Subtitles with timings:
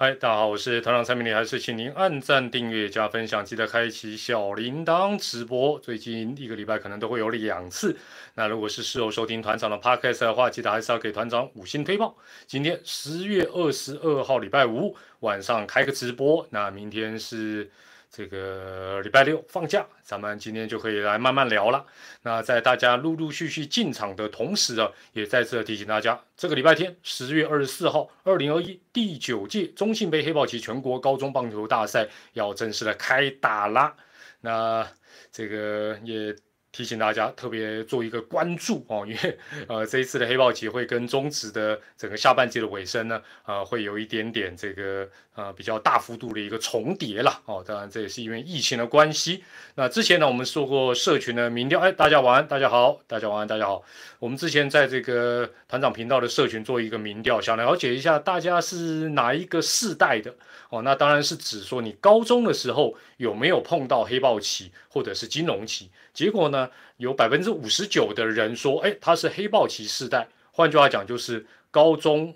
[0.00, 5.76] 嗨，大家好，我是团长蔡明礼，还是请您按赞、订阅、加分享，记得开启小铃铛直播。
[5.80, 7.96] 最近一个礼拜可能都会有两次。
[8.34, 12.16] 那如果是事后收听团长的 podcast 的话，记得还是要给团长五星推报。
[12.46, 17.68] 今天十月二十二号礼拜五晚上开个直播，那明天是。
[18.10, 21.84] 这个礼拜六放假，咱们今天就可以来慢慢聊了。
[22.22, 33.94] 那在大家陆陆续续进场的同时啊，也再次提醒大家，这个礼拜天十月二十四号，二零二一第九届中信杯黑豹旗全国高中棒球大赛要正式的开打啦。
[34.40, 34.86] 那
[35.30, 36.34] 这个也。
[36.70, 47.64] 提醒大家特别做一个关注哦，因为呃这一次的黑豹集会跟中职的整个下半季的尾声呢，呃会有一点点这个呃比较大幅度的一个重叠了哦。
[47.66, 49.42] 当然这也是因为疫情的关系。
[49.76, 53.82] 那之前呢我们说过社群的民调，哎大家晚安，大家好，大家晚安，大家好。
[54.18, 60.34] 我们之前在这个团长频道的社群做一个民调，想了解一下大家是哪一个世代的
[60.70, 60.82] 哦。
[60.82, 65.90] 那当然是指说你高中的时候有没有碰到黑豹旗或者是金融旗。
[66.14, 70.26] 结果呢，有百分之五十九的人说，哎，他是黑豹旗世代。
[70.50, 72.34] 换句话讲，就是高中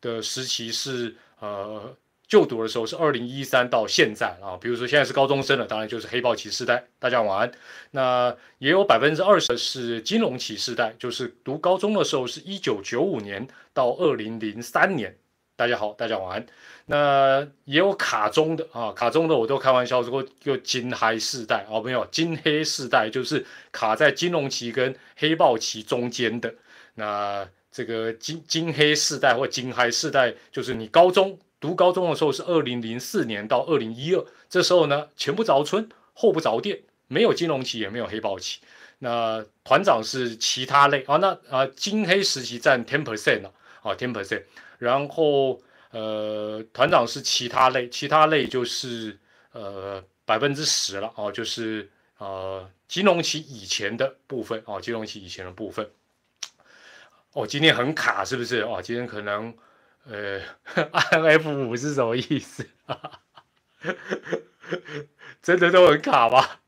[0.00, 4.56] 的时期是呃就读的时候是二零一三到现在啊。
[4.60, 6.84] 比如说现在是高中生了，当然就是黑豹旗世代。
[6.98, 7.52] 大家晚安。
[7.92, 15.16] 那也有百分之二十是金融旗世代，就是读高中的时候是一九九五年到二零零三年。
[15.60, 16.46] 大家好，大家晚安。
[16.86, 26.54] 那也有卡中的啊，卡中的我都开玩笑说，就金黑世代哦，没有金黑世代，就是卡在金融旗跟黑豹旗中间的。
[26.94, 38.60] 那这个金金黑世代或金黑世代，就是你高中读高中的时候是二零零四年到二零一二，这时候呢前不着村后不着店，没有金融旗也没有黑豹旗。
[39.00, 43.50] 那团长是其他类啊，那啊金黑时期占 ten percent 啊，
[43.82, 44.44] 啊 ten percent。
[44.80, 49.18] 然后，呃，团长是其他类，其他类就是
[49.52, 55.86] 呃百分之十了哦，就是呃金融期以前的部分哦，金融期以前的部分。
[57.34, 58.62] 哦，今天很卡是不是？
[58.62, 59.54] 哦，今天可能
[60.08, 60.40] 呃
[60.92, 62.66] 按 F 五是什么意思？
[65.42, 66.62] 真的都很卡吧？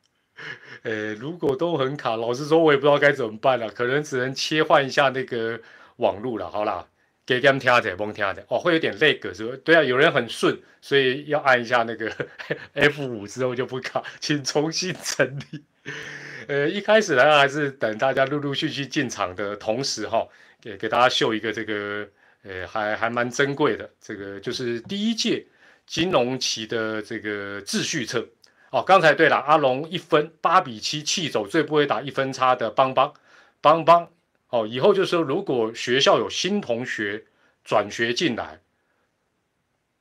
[0.82, 5.59] 呃，如果都很卡，老实说，我也不知道该怎么办了，可能只能切换一下那个
[5.97, 6.50] 网络了。
[6.50, 6.86] 好啦。
[7.25, 9.56] 给他们听下，甭听下哦，会有点累个是不？
[9.59, 12.10] 对啊，有人很顺，所以要按一下那个
[12.75, 15.65] F 五之后就不卡，请重新整理。
[16.49, 20.27] 呃，一开始呢，还是等大家陆陆续续进场的同时哈，
[20.60, 22.09] 给给大家秀一个这个，
[22.43, 25.47] 呃，还还蛮珍贵的，这个就是第一届
[25.87, 28.27] 金融期的这个秩序册。
[28.71, 33.15] 哦，刚才对了，阿龙一分八比七气走最不会打一分差的邦邦
[33.60, 34.09] 邦邦。
[34.52, 37.24] 哦，以后就是说，如果学校有新同学
[37.64, 38.60] 转学进来，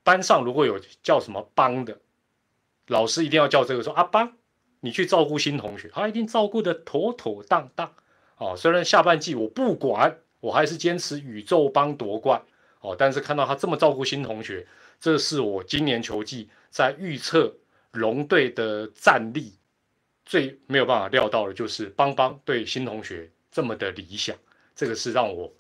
[0.04, 1.98] 班上如果有叫什么帮的，
[2.88, 4.34] 老师一定要叫这个说阿邦，
[4.82, 7.94] 你去照顾新同学，他一定照顾的妥妥当当。
[8.36, 12.44] 哦，虽然下半季我不管，我还是坚持宇宙帮夺冠。
[12.82, 14.68] 哦，但是看到他这么照顾新同学，
[15.00, 17.56] 这是我今年球季在预测
[17.94, 19.54] 龙队的战力
[20.26, 23.32] 最没有办法料到的，就是邦邦对新同学。
[23.52, 24.36] 这么的理想，
[24.76, 25.52] 这个是让我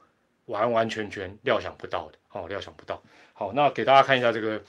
[0.46, 3.02] 完完全全料想不到的哦，料想不到。
[3.34, 4.62] 好，那给大家看一下这个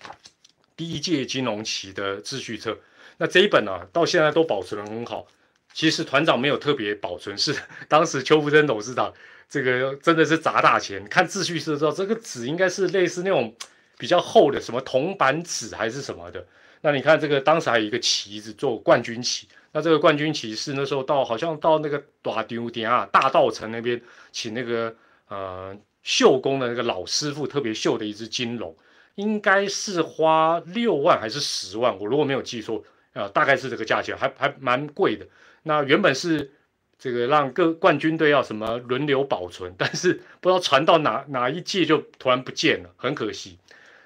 [0.76, 2.76] 第一届金融旗的秩序册。
[3.18, 5.26] 那这一本呢，到现在都保存的很好。
[5.72, 7.56] 其实团长没有特别保存，是
[7.88, 9.12] 当时邱福珍董事长
[9.48, 11.02] 这个真的是砸大钱。
[11.08, 13.54] 看秩序册知道，这个纸应该是类似那种
[13.96, 16.44] 比较厚的什么铜板纸还是什么的。
[16.80, 19.48] 那你看这个，当时还有一个旗子做冠军旗。
[19.72, 24.00] 那这个冠军骑士那时候到好像到那个大丢点啊大道城那边，
[24.30, 24.94] 请那个
[25.28, 28.76] 呃绣工的那个老师傅特别绣的一只金龙，
[29.14, 32.84] 应该是花六万还是十万，我如果没有记错，
[33.14, 35.26] 呃大概是这个价钱，还还蛮贵的。
[35.62, 36.52] 那原本是
[36.98, 43.58] 这个让各冠军队要什么轮流保存，但是不知道传到哪哪一届就突然不见了，很可惜。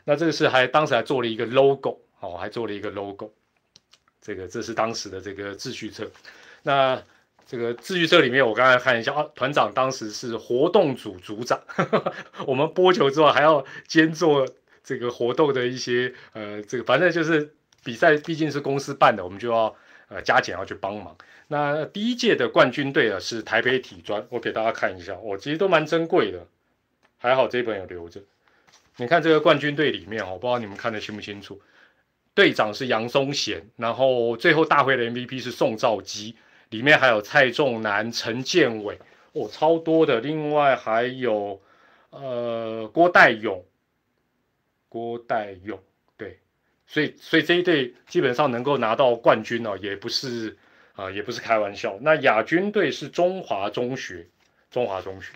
[0.05, 3.33] 那这个是还当时还做了一个 logo，哦还做了一个 logo。
[4.27, 6.11] 这个这是当时的这个秩序册，
[6.65, 7.01] 那
[7.47, 11.63] 这个秩序册里面，我刚才看一下啊，团长当时是活动组组长，
[12.45, 14.45] 我们播球之后还要兼做
[14.83, 19.73] 这个活动的一些呃，这个反正就是比赛毕竟是公司办的，我们就要
[20.09, 21.17] 呃加减要去帮忙。
[21.47, 26.45] 那第一届的冠军队啊是台北体专，我给大家看一下，我其实都蛮珍贵的，
[27.17, 28.21] 还好这本有留着。
[28.97, 31.63] 你看这个冠军队里面，我不知道你们看得清不清楚。
[32.37, 36.37] 队长是杨松贤，然后最后大会的 MVP 是宋兆基，
[36.69, 38.99] 里面还有蔡仲南、陈建伟，
[39.33, 40.21] 哦，超多的。
[40.21, 41.59] 另外还有
[42.11, 43.65] 呃郭代勇，
[44.91, 45.83] 郭代勇，
[46.19, 46.39] 对，
[46.87, 50.59] 所以所以这一队基本上能够拿到冠军呢，也不是
[50.93, 51.97] 啊，也不是开玩笑。
[52.03, 54.29] 那亚军队是中华中学，
[54.71, 55.33] 中华中学，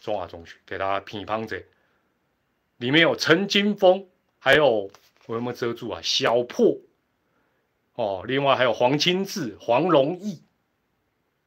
[0.00, 1.66] 中华中学，给大家拼一胖子，
[2.76, 4.06] 里面有陈金峰，
[4.38, 4.88] 还有
[5.26, 6.00] 我有没有遮住啊？
[6.02, 6.78] 小破
[7.94, 10.42] 哦，另外还有黄清志、黄龙毅。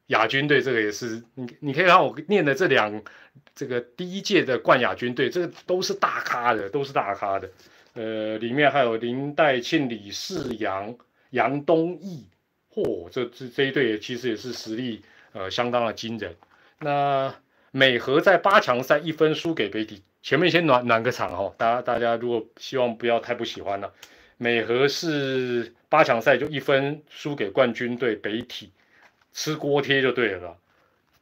[0.06, 3.02] 亚军队这个也是，你你可以看我念的这两，
[3.54, 7.50] 这个第一届的冠亚军队，这个都是大咖的，都是大咖的。
[7.92, 10.96] 呃，里面还有林代庆、李世阳、
[11.30, 12.26] 杨东毅，
[12.72, 15.02] 嚯，这这这一队其实也是实力
[15.32, 16.34] 呃相当的惊人。
[16.78, 17.34] 那
[17.78, 23.92] 美和在八强赛一分输给北体，前面先暖暖个场哦，大家大家如果希望不要太不喜欢了，
[24.36, 28.72] 美和是八强赛就一分输给冠军队北体。
[29.32, 30.56] 吃锅贴就对了，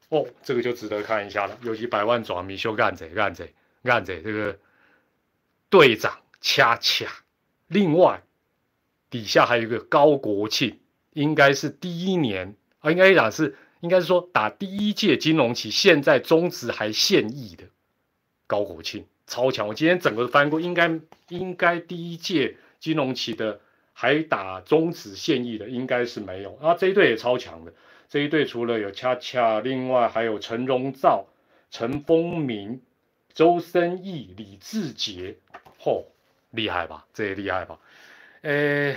[0.09, 1.59] 哦，这个就值得看一下了。
[1.61, 4.59] 尤其百万爪迷修干贼干贼干贼，这个
[5.69, 7.07] 队长恰恰，
[7.67, 8.23] 另外
[9.11, 10.79] 底下还有一个高国庆，
[11.13, 17.65] 应该是第一年啊，应该讲是应该是说打第一届金融期，现在中职还现役的
[18.47, 19.69] 高国庆超强。
[19.69, 23.61] 我今天整个翻过，应该应该第一届金融期的
[23.93, 27.73] 还打中职现役的应该是没有啊，这一队也超强的。
[28.09, 31.27] 这一队除了有恰恰，另外还有陈荣照、
[31.71, 32.81] 陈风明、
[33.35, 35.37] 周森义、李志杰，
[35.81, 36.05] 嚯，
[36.51, 37.05] 厉害吧？
[37.13, 37.79] 这也厉害吧？
[38.43, 38.97] 呃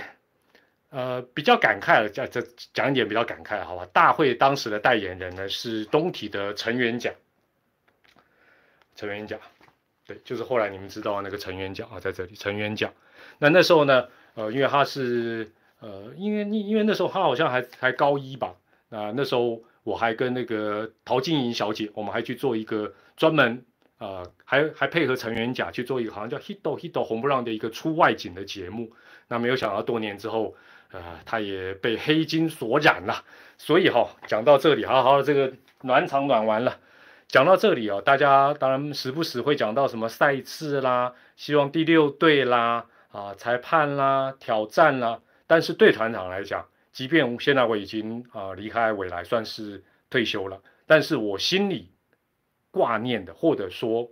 [0.90, 2.42] 呃，比较感慨的讲，这
[2.74, 3.86] 讲一点比较感慨，好吧？
[3.92, 7.12] 大会当时的代言人呢是东体的陈元甲，
[8.96, 9.38] 陈元甲，
[10.04, 12.92] 对，就是后来你们知道那个陈元甲啊，在这里，陈元甲。
[13.38, 15.48] 那那时候呢，呃，因为他是
[15.78, 18.54] 呃，因为因因为那时候他好像还还高一吧。
[18.88, 23.64] 那那时候我还跟那个陶晶莹小姐，我们还去做一个专门，
[23.98, 28.92] 呃，还还配合陈元甲去做一个好像叫《Hito Hito 红不让》的一个出外景的节目。
[29.28, 30.56] 那没有想到多年之后，
[30.92, 33.24] 呃，他也被黑金所染了。
[33.58, 35.52] 所以哈，讲到这里，好好这个
[35.82, 36.78] 暖场暖完了。
[37.28, 45.20] 讲到这里哦，大家当然时不时会讲到什么赛制啦，希望第六队啦，啊，裁判啦，挑战啦。
[45.46, 51.92] 但是对团长来讲，即便现在我已经啊离开未来，算是退休了，但是我心里
[52.72, 54.08] 挂念的，或者说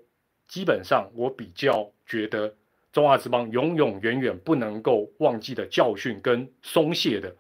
[0.47, 2.55] 基本上我比较觉得
[2.99, 7.33] 中华之邦永永远远不能够忘记的教训跟松懈的，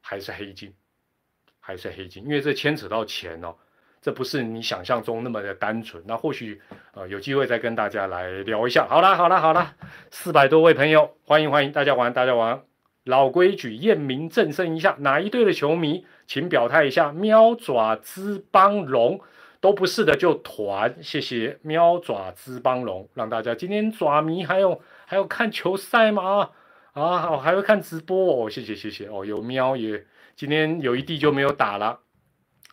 [0.00, 0.74] 还是黑金，
[1.60, 3.54] 还是黑金，因为这牵扯到钱哦，
[4.02, 6.02] 这不是你想象中那么的单纯。
[6.04, 6.60] 那或许
[6.94, 8.88] 呃有机会再跟大家来聊一下。
[8.88, 9.76] 好啦好啦好啦，
[10.10, 12.60] 四百多位朋友，欢迎欢迎大家玩大家玩。
[13.04, 17.12] 老规矩，验明正身一下，哪一队的球迷，请表态一下。
[17.12, 19.20] 喵爪之邦龙
[19.60, 21.58] 都不是的，就团，谢谢。
[21.62, 26.50] 喵爪之邦龙，让大家今天爪迷还有还有看球赛吗？
[26.92, 29.24] 啊，好，还会看直播哦，谢谢谢谢哦。
[29.24, 32.00] 有喵也今天有一地就没有打了，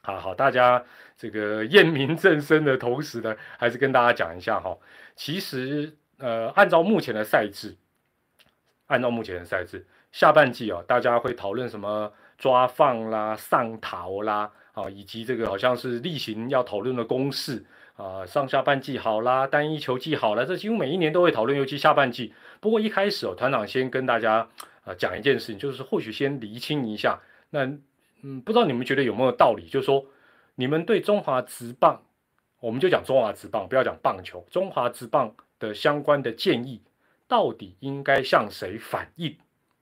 [0.01, 0.83] 好好，大家
[1.17, 4.77] 这个验明正身的同时呢，还是跟大家讲一下哈。
[5.15, 7.75] 其实呃，按照目前的赛制，
[8.87, 9.85] 按照目前的赛制。
[10.11, 22.33] 下半季啊，大家会讨论什么抓放啦、上逃啦啊，以及这个好像是例行要讨论的公式啊，上下半季好啦，单一球季好啦，这几乎每一年都会讨论，尤其下半季。
[22.59, 24.47] 不过一开始哦，团长先跟大家
[24.83, 27.19] 啊讲一件事情，就是或许先厘清一下。
[27.49, 27.65] 那
[28.21, 29.67] 嗯，不知道你们觉得有没有道理？
[29.67, 30.05] 就是说，
[30.55, 32.01] 你们对中华职棒，
[32.59, 36.81] 我们就讲中华职棒，不要讲棒球，中华职棒的相关的建议，
[37.27, 39.37] 到底应该向谁反映？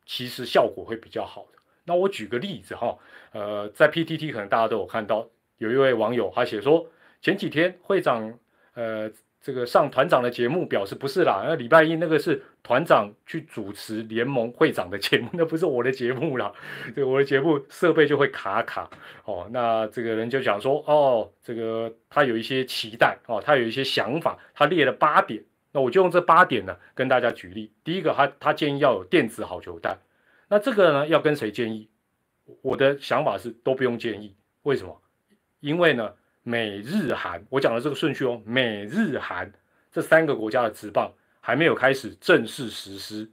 [0.05, 1.59] 其实效果会比较好的。
[1.85, 2.97] 那我举个例子哈，
[3.31, 6.87] 呃，在 PTT 可能大家都有看到，有一位网友他写说，
[7.21, 8.33] 前几天会长
[8.73, 9.11] 呃
[9.41, 16.51] 这个上团长的节目，表示不是啦，那礼拜一那个是团长去主持联盟会长的节目，那不是我的节目啦，
[16.95, 18.89] 对，我的节目设备就会卡卡
[19.25, 19.47] 哦。
[19.51, 25.43] 那这个人就讲说，哦，这个他有一些期待哦，他有一些想法，他列了八点。
[25.73, 27.71] 那我就用这八点呢，跟大家举例。
[27.83, 29.97] 第一个，他他建议要有电子好球带。
[30.53, 31.89] 那这个呢，要跟谁建议？
[32.61, 34.35] 我的想法是都不用建议。
[34.61, 35.01] 为什么？
[35.61, 39.51] 因为呢，美日韩，我讲的这个顺序哦，美日韩
[39.91, 43.27] 这三个国家的职棒还没有开始正式实施，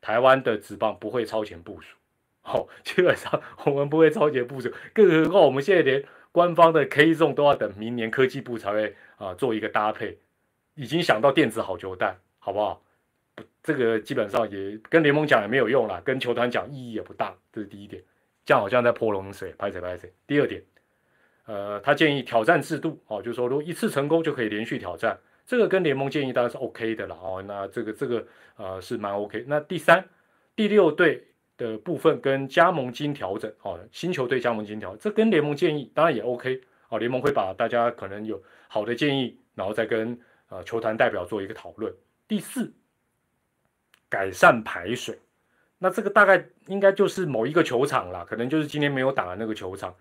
[0.00, 1.94] 台湾的职棒不会超前部署。
[2.40, 10.18] 好，基本上我们不会超前部署，更何况我们现在连官方的 K 中都要等明年科技部才会啊做一个搭配。
[10.74, 12.82] 已经想到电子好球带，好不好？
[13.62, 17.34] 这个基本上也跟联盟讲也没有用了，跟球团讲意义也不大。
[17.52, 18.02] 这是第一点，
[18.44, 20.12] 这样好像在泼冷水，拍谁拍谁。
[20.26, 20.62] 第二点，
[21.46, 27.42] 呃，他建议挑战制度，哦，就是说如果一次成功就可以连续挑战，这个跟联盟建议当然是 OK 的了哦。
[27.46, 29.44] 那这个这个呃是蛮 OK。
[29.46, 30.04] 那第三、
[30.54, 36.98] 第六队的部分跟加盟金调整哦，新球队加盟金调，这跟联盟建议当然也 OK 哦。
[36.98, 40.18] 联盟会把大家可能有好的建议，然后再跟
[40.48, 41.92] 呃球团代表做一个讨论。
[42.28, 42.72] 第四，
[44.10, 45.18] 改善排水。
[45.78, 49.94] 那这个大概应该就是某一个球场啦，可能就是今天没有打的那个球场。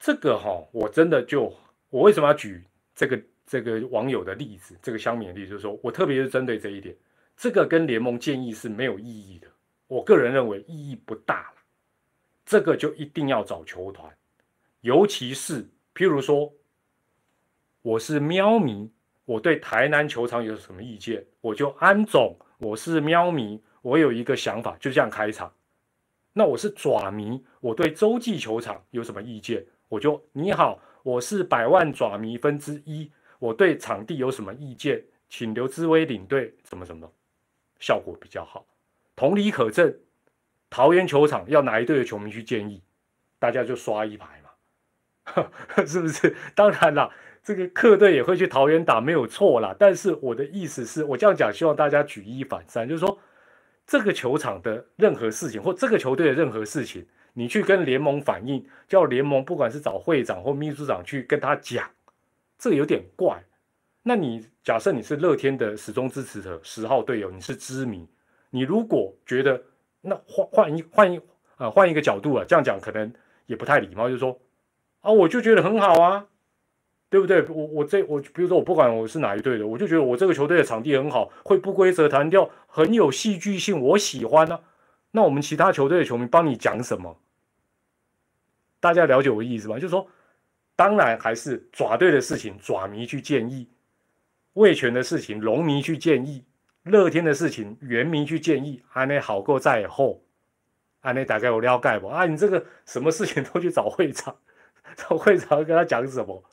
[0.00, 1.54] 这个哈，我真的就
[1.90, 2.64] 我为什么要举
[2.94, 6.96] 这个这个网友的例子，这个乡民的例子，就是说我特别是针对这一点，
[7.36, 9.46] 这个跟联盟建议是没有意义的。
[9.86, 11.56] 我个人认为意义不大了。
[12.44, 14.08] 这个就一定要找球团，
[14.82, 16.52] 尤其是譬如说，
[17.82, 18.88] 我是喵迷，
[19.24, 23.62] 我对台南球场有什么意见，我就安总，我是喵迷。
[23.82, 25.52] 我有一个想法，就这样开场。
[26.32, 29.64] 那我是爪迷，我对洲际球场有什么意见？
[29.88, 35.04] 我就你好，我是百万爪迷分之一，我对场地有什么意见？
[35.28, 37.10] 请刘志威领队，什么什么，
[37.78, 38.66] 效果比较好。
[39.14, 39.96] 同理可证，
[40.68, 42.82] 桃园球场要哪一队的球迷去建议，
[43.38, 45.48] 大家就刷一排嘛，
[45.86, 46.36] 是不是？
[46.54, 47.12] 当然了，
[47.46, 49.74] 这个客队也会去桃园打，没有错啦。
[49.78, 53.16] 但是我的意思是我这样讲，希望大家举一反三，就是说。
[53.88, 61.88] 这个球场的任何事情，或这个球队的任何事情，你去跟联盟反映，叫联盟不管是找会长或秘书长去跟他讲，
[62.58, 63.40] 这有点怪。
[64.02, 68.04] 那你假设你是乐天的始终支持者，十号队友，你是知名，
[68.50, 69.62] 你如果觉得
[70.00, 71.20] 那换换一换一
[71.54, 73.12] 啊换一个角度啊，这样讲可能
[73.46, 74.36] 也不太礼貌，就是说
[75.02, 76.26] 啊，我就觉得很好啊。
[77.16, 77.42] 对不对？
[77.48, 84.60] 我我这我比如说我不管我是哪一队的，我就觉得我这个球队的场地很好，会不规则弹跳，很有戏剧性，我喜欢呢。
[85.12, 87.18] 那我们其他球队的球迷帮你讲什么？
[88.80, 89.76] 大家了解我的意思吗？
[89.76, 90.06] 就是说，
[90.76, 93.66] 当然还是爪队的事情，爪迷去建议；
[94.52, 96.44] 卫权的事情，龙迷去建议；
[96.82, 98.82] 乐天的事情，原迷去建议。
[98.92, 100.22] 安内好过在后，
[101.00, 102.08] 安内大概我了解不？
[102.08, 104.36] 啊，你这个什么事情都去找会长，
[104.94, 106.44] 找会长跟他讲什么？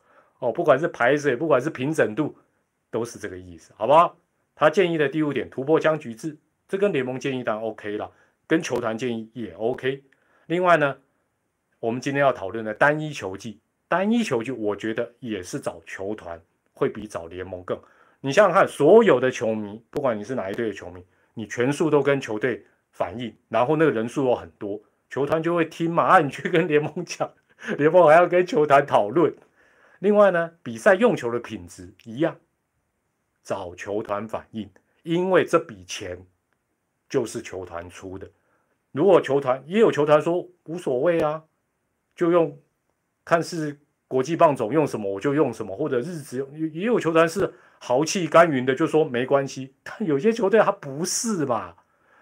[0.44, 2.36] 哦，不管是排水，不管是平整度，
[2.92, 4.14] 都是这个意思，好不好？
[4.54, 6.36] 他建议的第五点，突破僵局制，
[6.68, 8.12] 这跟联盟建议当然 OK 了，
[8.46, 10.04] 跟球团建议也 OK。
[10.48, 10.98] 另外呢，
[11.80, 13.58] 我们今天要讨论的单一球技，
[13.88, 16.38] 单一球技，我觉得也是找球团
[16.74, 17.80] 会比找联盟更。
[18.20, 21.02] 你想想看，所有的球迷，不管你是哪一队的球迷，
[21.34, 24.78] 你全数都跟球队反映，然后那个人数又很多，
[25.10, 27.32] 球团就会听嘛，啊，你去跟联盟讲，
[27.78, 29.34] 联盟还要跟球团讨论。
[30.04, 32.36] 另外呢，比赛用球的品质一样，
[33.42, 34.70] 找球团反映，
[35.04, 36.22] 因为这笔钱
[37.08, 38.30] 就是球团出的。
[38.92, 41.42] 如果球团也有球团说无所谓啊，
[42.18, 42.60] 就用
[43.24, 43.80] 看是
[44.10, 49.74] 国际棒总用什么我就用什么，或者日子也有球团是豪气干云的，就说没关系。
[49.86, 51.76] 但有些球队他不是嘛，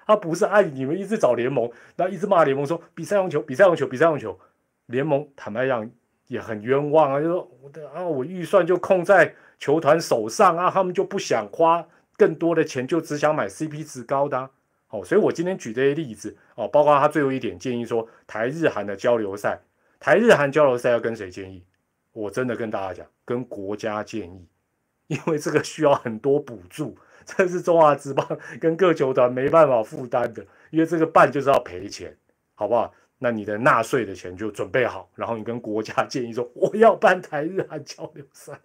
[0.06, 4.40] 他不是哎，你们一直找联盟，那一直骂联盟说比赛用球，比赛用球，比赛用球。
[4.86, 5.90] 联盟坦白讲。
[6.32, 7.20] 也很冤枉啊！
[7.20, 11.86] 就说我的啊，我预算就控在球团手上啊，他们就不想花
[12.16, 14.50] 更多的钱，就只想买 CP 值高的
[14.92, 15.04] 哦。
[15.04, 19.60] 所以我今天举这些例子哦，包括他最后一点建议说，台日韩的交流赛，
[20.00, 21.66] 台日韩交流赛要跟谁建议？
[22.14, 24.48] 我真的跟大家讲，跟国家建议，
[25.08, 28.26] 因为这个需要很多补助，这是中华职棒
[28.58, 32.16] 跟各球团没办法负担的，因为这个办就是要赔钱，
[32.56, 32.94] 好不好？
[33.24, 38.60] 那你的纳税的钱就准备好，然后你跟国家 建议说我要办台日韩交流赛，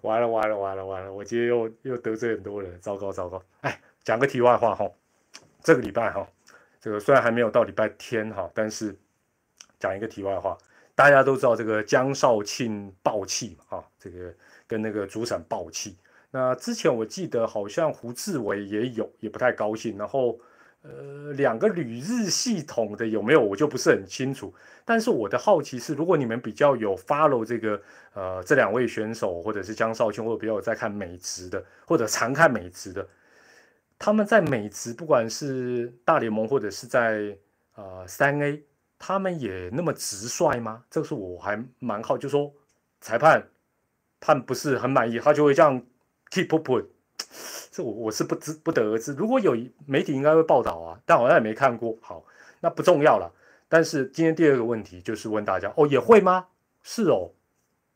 [0.00, 3.42] 完了完了完了完了，我今天又又得罪很多人，糟糕糟糕！
[3.60, 4.90] 哎，讲个题外话哈，
[5.62, 6.26] 这个礼拜哈，
[6.80, 8.96] 这个虽然还没有到礼拜天哈，但是
[9.78, 10.56] 讲一个题外话，
[10.94, 14.32] 大家都知道这个江少庆爆气嘛啊，这个
[14.66, 15.98] 跟那个主审爆气，
[16.30, 20.40] 那之前我记得好像胡志伟也有，也不太高兴，然后。
[20.82, 24.52] 呃，两个旅日系统的有没有，我就不是很清楚。
[24.84, 27.80] 但是我的好奇是，如果你们比较有 follow 这个
[28.14, 33.06] 呃这两位选手，或者是江少卿，或者比较有在看美职的，或者常看美职的，
[33.98, 37.36] 他们在美职，不管是大联盟或者是在
[37.74, 38.64] 呃三 A，
[38.98, 40.82] 他们也那么直率吗？
[40.90, 42.50] 这个是我还蛮好，就说
[43.02, 43.46] 裁判
[44.18, 45.82] 判不是很满意，他就会这样
[46.30, 46.86] keep put。
[47.70, 51.96] 这我我是不知不得而知，如果有媒体应该会报道啊，但好像也没看过。
[52.00, 52.24] 好，
[52.60, 53.32] 那不重要了。
[53.68, 56.48] 但是今天第二个问题就是问大家，哦，也会吗？
[56.82, 57.30] 是哦，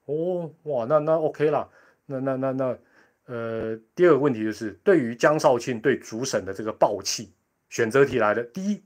[0.07, 1.69] 哦，哇，那那 OK 了。
[2.07, 2.78] 那那那那，
[3.26, 7.33] 呃，第二个问题就是对于江少庆对主审的这个暴气，
[7.69, 8.83] 选择题来的：第一，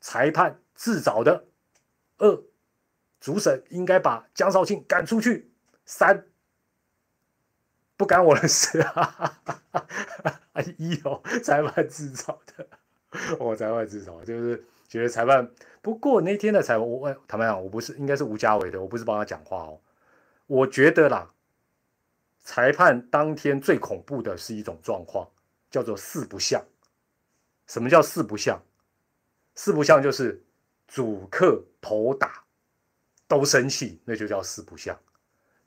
[0.00, 1.44] 裁判自找的；
[2.18, 2.42] 二，
[3.20, 5.44] 主审应该把江少庆赶出去；
[5.84, 6.26] 三。
[8.00, 9.38] 不干我的事啊！
[10.78, 12.66] 一有裁判自找的，
[13.38, 15.50] 我裁判自找，就是觉得裁判。
[15.82, 19.78] 不过那天的裁判，我坦白讲，我不是应该是吴家伟的，我不是帮他讲话哦。
[20.46, 21.30] 我觉得啦，
[22.42, 25.28] 裁判当天最恐怖的是一种状况，
[25.70, 26.64] 叫做四不像。
[27.66, 28.62] 什么叫四不像？
[29.54, 30.42] 四不像就是
[30.88, 32.42] 主客头打
[33.28, 34.98] 都生气，那就叫四不像。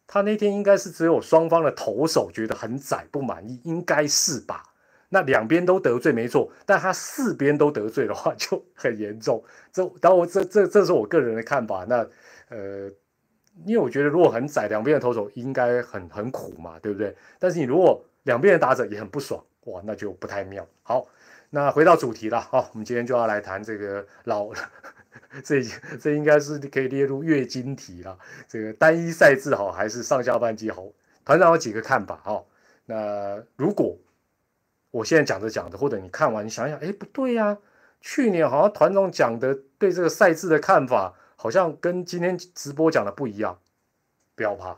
[0.06, 4.64] 他那天应该是只有双方的投手觉得很窄不满意，应该是吧？
[5.10, 9.44] 那两边都得罪没错，但他四边都得罪的话就很严重。
[9.72, 11.86] 这当我这这这是我个人的看法。
[11.88, 11.98] 那
[12.50, 12.92] 呃，
[13.66, 17.16] 因为我觉得如果很窄，两边的投手应该很很苦嘛，对不对？
[17.38, 20.68] 但是你如果两边的打者也很不爽，哇，那就不太妙。
[20.82, 21.08] 好，
[21.52, 24.50] 那回到主题了，好，我们今天就要来谈这个老。
[25.44, 25.64] 这
[26.00, 28.18] 这应该是可以列入月经题了。
[28.48, 30.84] 这个单一赛制好还是上下半季好？
[31.26, 32.44] 团长有几个看法哈。
[32.86, 33.98] 那如果
[34.92, 37.58] 我现在讲着讲着，或者你看完你想想，哎，不对呀，
[38.02, 43.58] 去年好像团长讲的对这个赛制的看法，好像跟今天直播讲的不一样。
[44.36, 44.78] 不要怕，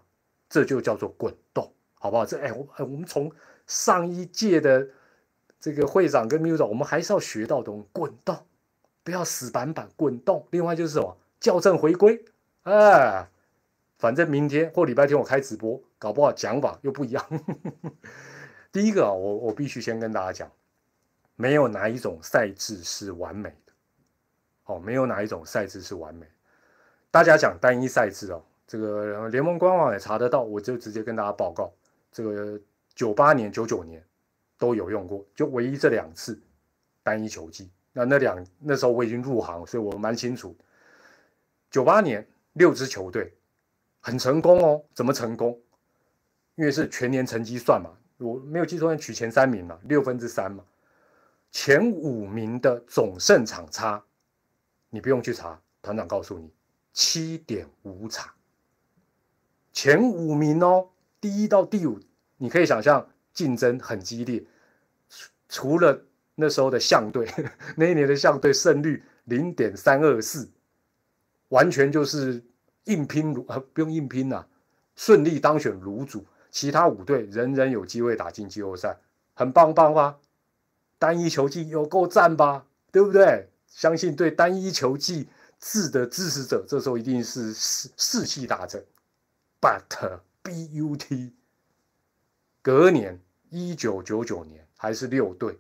[0.50, 2.26] 这就叫做滚动，好不好？
[2.26, 3.32] 这哎，我我们从
[3.68, 4.88] 上一届的
[5.60, 8.38] 这个会长跟秘书长，我们还是要学到东西，滚动。
[9.06, 10.46] 不要死板板滚动。
[10.50, 12.26] 另外就是什么校正回归，
[12.64, 13.30] 哎，
[14.00, 17.24] 反正明天或礼拜天我开直播，搞不好讲法又不一样。
[18.74, 20.52] 第一个啊，我我必须先跟大家讲，
[21.36, 23.74] 没有哪一种赛制是完美的，
[24.66, 26.26] 哦，没有哪一种赛制是完美。
[27.12, 31.72] 大家讲单一赛制哦，这个联盟官网也查得到，我就直接跟大家报告，
[32.12, 32.60] 这个
[32.96, 34.04] 九八年、九九年
[34.58, 36.42] 都有用过，就唯一这两次
[37.04, 37.70] 单一球季。
[37.98, 40.54] 那那两那时候我已经入行，所以我蛮清楚。
[41.72, 43.34] 九八年六支球队
[44.02, 45.58] 很成功哦，怎么成功？
[46.56, 50.62] 因为是全年成绩算嘛，我没有记错，取前三名嘛，六分之三嘛，
[51.52, 54.04] 前五名的总胜场差，
[54.90, 56.52] 你不用去查，团长告诉你，
[56.92, 58.30] 七点五场。
[59.72, 60.90] 前五名哦，
[61.22, 61.98] 第一到第五，
[62.36, 64.44] 你可以想象竞争很激烈，
[65.48, 66.04] 除了。
[66.36, 67.28] 那时候的象队，
[67.78, 70.50] 那一年的象队胜率零点三二四，
[71.50, 72.44] 完全就是
[72.86, 74.46] 硬拼啊，不用硬拼呐，
[74.96, 76.26] 顺利当选卤主。
[76.52, 78.98] 其他五队人人有机会打进季后赛，
[79.34, 80.18] 很棒棒吧？
[80.98, 82.66] 单一球技有够赞吧？
[82.92, 83.50] 对不对？
[83.68, 85.28] 相信对单一球技
[85.60, 88.86] 制的支持者，这时候一定是士士气大振。
[89.60, 91.34] But B U T，
[92.62, 93.20] 隔年
[93.50, 95.58] 一九九九年还是六队。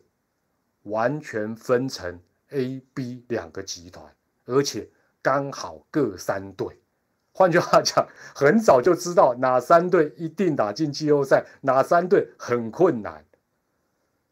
[0.85, 2.19] 完全分成
[2.49, 4.03] A、B 两个集团，
[4.45, 4.89] 而且
[5.21, 6.79] 刚好各三队。
[7.31, 13.25] 换句话讲，很早就知道哪三队一定打进季后赛，哪三队很困难。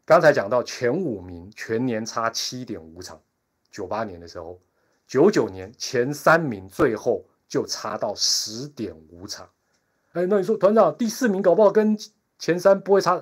[0.05, 3.21] 刚才讲到前五名全年差七点五场，
[3.69, 4.59] 九八年的时候，
[5.05, 9.49] 九九年前三名最后就差到十点五场。
[10.13, 11.97] 哎，那你说团长第四名搞不好跟
[12.37, 13.21] 前三不会差，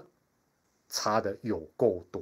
[0.89, 2.21] 差的有够多。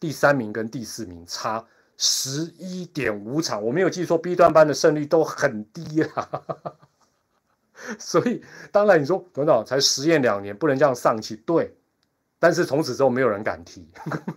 [0.00, 1.62] 第三名跟第四名差
[1.98, 6.42] 十一点五场，我没有记错，B 段班的胜率都很低啊。
[7.98, 11.36] 所以当然你说董事长才实验两年，不能这样丧气。
[11.36, 11.76] 对，
[12.38, 13.86] 但是从此之后没有人敢提，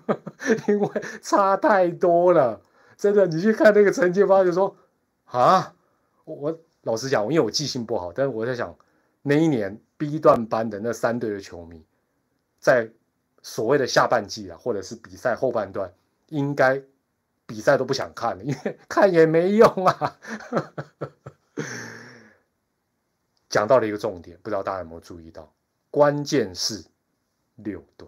[0.67, 2.61] 因为差太多了。
[2.97, 4.75] 真的，你去看那个成绩发就说
[5.25, 5.73] 啊，
[6.25, 8.75] 我老实讲，因为我记性不好，但是我在想
[9.21, 11.85] 那一年 B 段班的那三队的球迷
[12.59, 12.91] 在。
[13.43, 15.93] 所谓的下半季啊，或者是比赛后半段，
[16.29, 16.81] 应该
[17.45, 20.17] 比赛都不想看了，因为 看也没用啊。
[23.49, 25.53] 讲到了一个重点，不知道大家有没有注意到？
[25.91, 26.83] 关键是
[27.57, 28.07] 六队，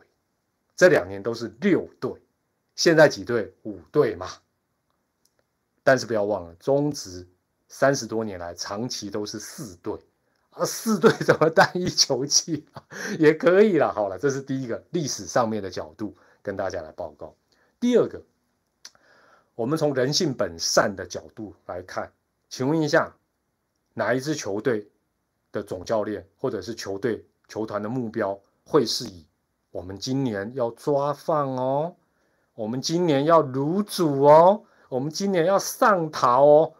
[0.75, 2.11] 这两年都是六队，
[2.73, 3.53] 现在几队？
[3.61, 4.27] 五队嘛。
[5.83, 7.27] 但是不要忘了，中职
[7.67, 9.99] 三十多年来长期都是四队。
[10.55, 12.65] 啊，四队怎么单一球技？
[13.19, 13.93] 也可以了。
[13.93, 17.35] 好了，这是第一个历史上面的角度跟大家来报告。
[17.77, 18.21] 第二个，
[19.53, 22.09] 我们从人性本善的角度来看，
[22.47, 23.13] 请问一下，
[23.93, 24.89] 哪一支球队
[25.51, 29.25] 的总教练或者是球队球团的目标会是以
[29.71, 31.93] 我们今年要抓放哦，
[32.53, 36.73] 我们今年要卤煮哦，我们今年要上桃哦？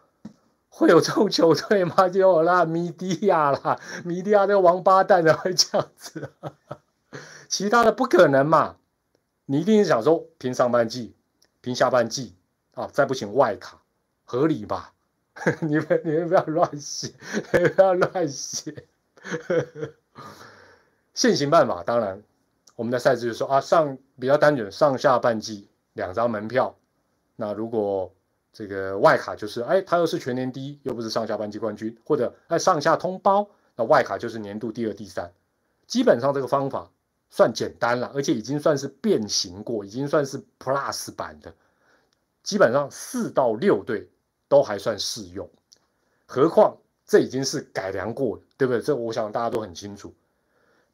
[0.78, 2.06] 会有这种球队吗？
[2.06, 6.28] 就有啦，米迪亚啦， 米迪亚那个王八蛋的会这样子，
[7.48, 8.76] 其他的不可能嘛？
[9.46, 11.14] 你一定是想说拼上半季，
[11.62, 12.34] 拼下半季
[12.74, 13.80] 啊，再不行外卡，
[14.26, 14.92] 合理吧？
[15.62, 17.14] 你们你们不要乱写，
[17.50, 18.84] 不要乱写。
[21.14, 22.22] 现行办法当然
[22.74, 26.76] 我们的赛制就是说啊，上比较单纯，上下半季两张门票。
[27.36, 28.12] 那如果
[28.56, 35.30] 这个外卡就是，哎，他又是全年第一，又不是上下班级冠军，或者哎上下通包，那外卡就是年度第二、第三。
[35.86, 36.90] 基本上这个方法
[37.28, 41.52] 算简单了，而且已经算是变形过，已经算是 Plus 版的。
[42.42, 44.08] 基本上四到六队
[44.48, 45.46] 都还算适用，
[46.24, 48.80] 何况这已经是改良过了，对不对？
[48.80, 50.14] 这我想大家都很清楚。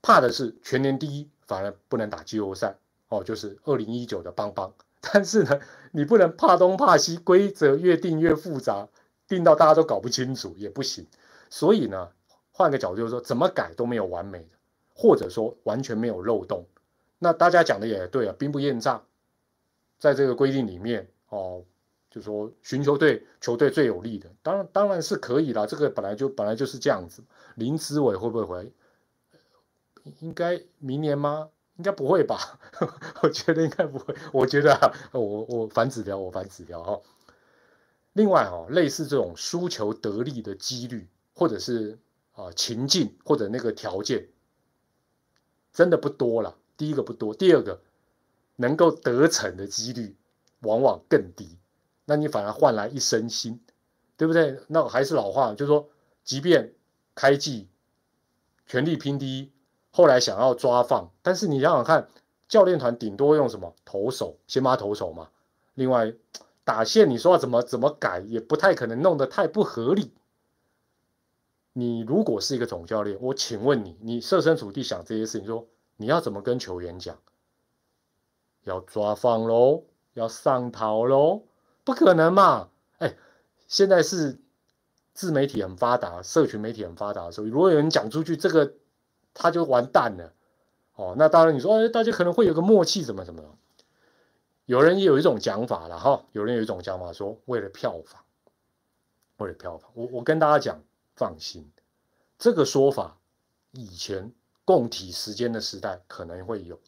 [0.02, 2.74] 怕的是全年第一反而不能打季后赛
[3.06, 4.74] 哦，就是二零一九的邦邦。
[5.02, 5.60] 但是呢，
[5.90, 8.88] 你不能怕东怕西，规则越定越复杂，
[9.28, 11.06] 定到大家都搞不清楚也不行。
[11.50, 12.08] 所以呢，
[12.52, 14.56] 换个角度就是说，怎么改都没有完美的，
[14.94, 16.64] 或者说完全没有漏洞。
[17.18, 19.02] 那大家讲的也对啊，兵不厌诈，
[19.98, 21.08] 在这个规定里面。
[21.28, 21.64] 哦，
[22.10, 25.66] 就说寻求对球队最有利的，当然当然是可以啦。
[25.66, 27.22] 这个本来就本来就是这样子。
[27.54, 28.72] 林子伟会不会回？
[30.20, 31.48] 应该明年吗？
[31.82, 32.60] 应该不会吧？
[33.22, 34.14] 我觉得应该不会。
[34.32, 37.00] 我觉得我我反指标，我反指标哈。
[38.12, 41.98] 另外哈，类似这种输球得利的几率，或者是
[42.34, 44.28] 啊情境或者那个条件，
[45.72, 46.56] 真的不多了。
[46.76, 47.82] 第一个不多，第二个
[48.54, 50.16] 能够得逞的几率。
[50.64, 51.58] 往往更低，
[52.04, 53.60] 那你反而换来一身心，
[54.16, 54.60] 对不对？
[54.68, 55.90] 那还是老话，就是说，
[56.22, 56.74] 即便
[57.16, 57.68] 开季
[58.64, 59.50] 全力拼第一，
[59.92, 62.08] 后来想要抓放，但是你想想看，
[62.48, 65.28] 教练团顶多用什么投手，先发投手嘛。
[65.74, 66.12] 另外
[66.64, 70.12] 打线，你说要怎么怎么改，也不太可能弄得太不合理。
[71.72, 77.16] 你如果是一个总教练，我请问你，你设身处地想这些事情，说你要怎么跟球员讲？
[78.64, 79.84] 要抓放喽。
[80.14, 81.44] 要上逃喽？
[81.84, 82.68] 不可能嘛！
[82.98, 83.16] 哎，
[83.66, 84.38] 现在是
[85.14, 88.74] 自媒体很发达、社群媒体很发达的时候，如果有人讲出去，这个
[89.34, 90.32] 他就完蛋了。
[90.94, 93.42] 哦，那当然你说，哎，大家可能会有个默契，怎么怎么？
[94.66, 98.22] 有人也有一种讲法了哈，有人有一种讲法说，为了票房，
[99.38, 100.80] 为了票房，我我跟大家讲，
[101.16, 101.70] 放心，
[102.38, 103.18] 这个说法
[103.72, 104.32] 以前
[104.64, 106.78] 共体时间的时代可能会有，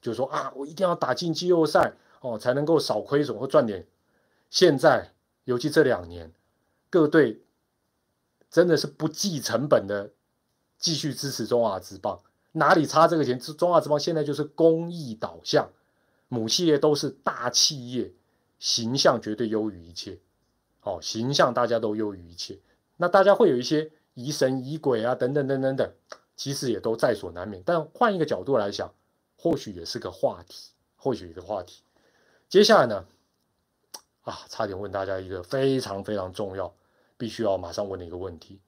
[0.00, 1.94] 就是说啊，我一定要打进季后赛。
[2.20, 3.86] 哦，才能够少亏损或赚点。
[4.48, 5.12] 现在，
[5.44, 6.32] 尤其这两年，
[6.88, 7.42] 各队
[8.48, 10.10] 真的是不计成本的
[10.84, 12.20] 继续支持中华职棒，
[12.52, 13.40] 哪里差这个钱？
[13.40, 15.70] 中华职棒现在就是公益导向，
[16.28, 18.12] 母企业都是大企业，
[18.58, 20.18] 形象绝对优于一切。
[20.82, 22.58] 哦，形象大家都优于一切，
[22.98, 25.90] 那大家会有一些疑神疑鬼啊，等等等等等，
[26.36, 27.62] 其实也都在所难免。
[27.64, 28.92] 但换一个角度来想，
[29.38, 31.80] 或许也是个话题，或许一个话题。
[32.50, 33.06] 接下来呢？
[34.24, 36.74] 啊，差点问大家一个非常非常重要、
[37.16, 38.60] 必须要马上问的一个问题。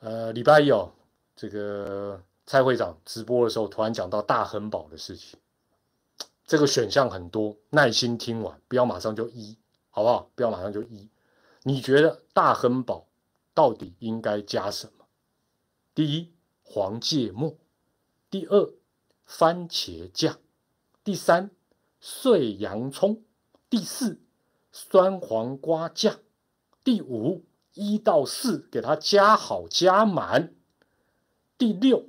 [0.00, 0.92] 呃，礼拜一哦，
[1.36, 5.38] 这个蔡会长直播的时候，突然讲到大亨堡的事情。
[6.46, 9.56] 这个选项很多，耐心听完，不要马上就一，
[9.90, 10.30] 好不好？
[10.34, 11.08] 不要马上就一。
[11.62, 13.06] 你觉得大亨堡
[13.54, 15.06] 到底应该加什么？
[15.94, 17.56] 第一，黄芥末；
[18.30, 18.72] 第二，
[19.26, 20.34] 番茄酱；
[21.02, 21.50] 第三。
[22.06, 23.22] 碎洋葱，
[23.70, 24.20] 第四
[24.70, 26.18] 酸黄瓜酱，
[26.84, 30.52] 第五一到四给它加好加满，
[31.56, 32.04] 第六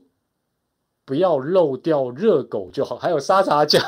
[1.05, 3.81] 不要漏掉热狗就好，还有沙茶酱，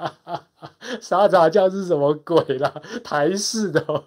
[1.00, 2.82] 沙茶酱是什么鬼啦？
[3.04, 4.04] 台式的，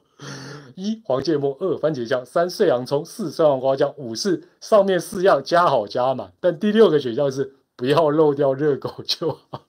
[0.75, 9.65] 一黄芥末，二番茄酱，三碎洋葱，四酸黄瓜酱，五是上面四样加好加满，但第六个选项是不要漏掉热狗就好。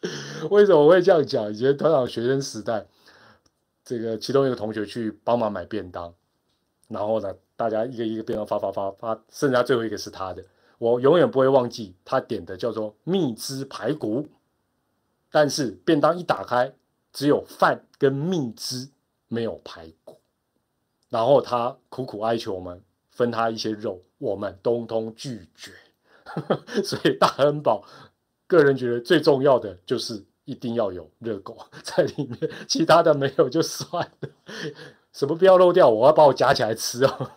[0.50, 1.52] 为什么会这样讲？
[1.52, 2.86] 以前团长学生时代，
[3.84, 6.14] 这个其中一个同学去帮忙买便当，
[6.88, 10.44] 然后呢，大家一个一个便当发发发发，剩下最后一个是他的，
[10.78, 14.26] 我永远不会忘记他点的叫做蜜汁排骨，
[15.30, 16.72] 但是便当一打开，
[17.12, 18.88] 只有饭跟蜜汁，
[19.28, 20.18] 没有排骨，
[21.08, 25.72] 然后他苦苦哀求我们分他一些肉，我们通通拒绝，
[26.84, 27.84] 所以大恩宝。
[28.48, 34.28] 个人觉得最重要的就是一定要有热狗在里面，其他的没有就算了。
[35.16, 37.30] 什么不要漏掉，我要把我夹起来吃哦。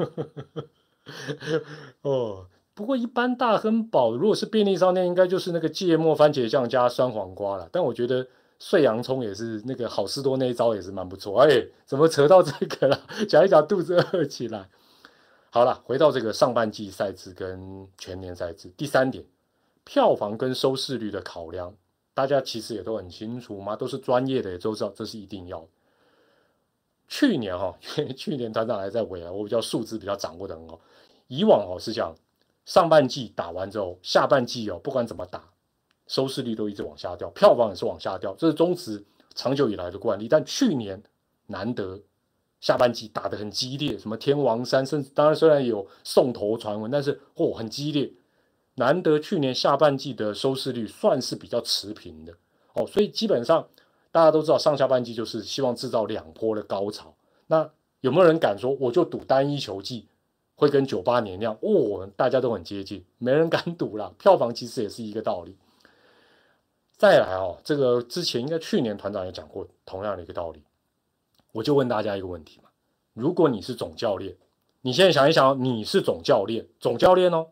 [2.04, 7.70] 哦，不过一般大亨堡如果是便利商店，应该就是那个芥末番茄酱加酸黄瓜了。
[7.72, 8.28] 但我觉得
[8.60, 11.40] 碎洋葱也是那个好事多那一招也是蛮不错。
[11.40, 13.00] 哎，怎么扯到这个了？
[13.30, 14.68] 讲一讲肚子饿起来。
[15.50, 19.24] 好了，回到这个上半季赛制跟全年赛制，第三点。
[19.86, 21.74] 票房跟收视率的考量，
[22.14, 25.66] 大家其实也都很清楚嘛，都是专业的，也都知道这是一定要。
[27.10, 27.76] 去年哈，
[28.16, 30.80] 去年团长还在尾啊，我比较数字比较掌握的很好。
[31.28, 32.16] 以往哦是讲
[32.66, 35.44] 上半季打完之后，下半季哦不管怎么打，
[36.08, 39.04] 收视率都一直往下掉，票房也是往下掉，这是中职
[39.36, 40.28] 长久以来的惯例。
[40.28, 41.02] 但去年
[41.48, 42.00] 难得
[42.62, 48.12] 下半季打得很激烈，什么天王山，甚至当然虽然有送头传闻，但是嚯很激烈。
[48.76, 52.34] 难得去年下半季的收视率算是比较持平的
[52.74, 53.68] 哦，所以基本上
[54.12, 57.16] 大家都知道上下半季就是希望制造两波的高潮。
[57.48, 57.70] 那
[58.02, 60.08] 有没有人敢说我就赌单一球季
[60.56, 61.58] 会跟九八年那样？
[61.62, 64.14] 哦，大家都很接近，没人敢赌了。
[64.20, 65.56] 票房其实也是一个道理。
[66.98, 70.64] 再来哦，这个之前应该去年团长也讲过同样的一个道理。
[71.52, 72.70] 我就问大家一个问题嘛：
[73.14, 74.36] 如果你是总教练，
[74.82, 77.48] 你现在想一想，你是总教练，总教练哦。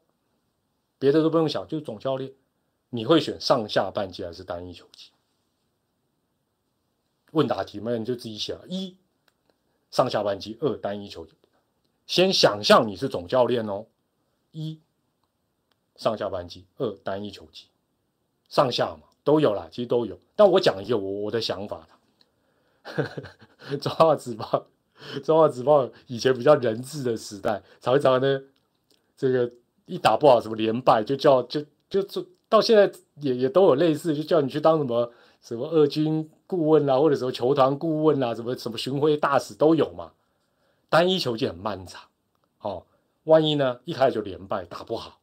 [1.00, 2.32] 别的都不用想，就是总教练，
[2.90, 5.12] 你会选上下半季还是单一球季？
[7.38, 8.96] 问答题嘛，你就自己写了：一
[9.92, 11.28] 上下班机，二单一球。
[12.08, 13.86] 先想象你是总教练哦，
[14.52, 14.80] 一
[15.96, 17.66] 上下班机，二单一球机，
[18.50, 20.20] 上下嘛都有啦，其实都有。
[20.36, 23.06] 但我讲一个我我的想法啦，
[23.80, 24.68] 中华纸报，
[25.24, 28.42] 中华纸报以前比较人治的时代，常常呢
[29.16, 29.52] 这个。
[29.90, 40.14] 一打不好，什么连败就叫就就就到现在也也都有类似，就叫你去当什么什么二军顾问啦，或者什么球团顾问啦，什么什么巡回大使都有嘛。
[40.90, 42.02] 单一球季很漫长，
[42.62, 42.84] 哦，
[43.26, 45.20] 万一呢一开始就连败打不好，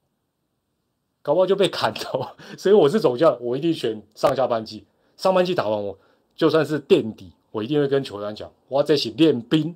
[1.22, 2.26] 搞不好就被砍头。
[2.58, 4.84] 所以我是总教，我一定选上下半季。
[5.16, 5.98] 上半季打完我
[6.36, 9.74] 就算是垫底，我一定会跟球员讲，我要在一起练兵。